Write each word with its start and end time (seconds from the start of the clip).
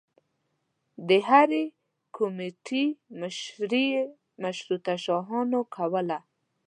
د 1.07 1.09
هرې 1.29 1.63
کومیټي 2.17 2.85
مشري 3.19 3.87
مشروطه 4.43 4.93
خواهانو 5.03 5.59
کوله. 5.75 6.19